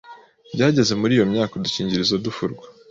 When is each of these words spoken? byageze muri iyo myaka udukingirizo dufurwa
byageze 0.53 0.93
muri 1.01 1.11
iyo 1.17 1.25
myaka 1.31 1.53
udukingirizo 1.55 2.15
dufurwa 2.25 2.65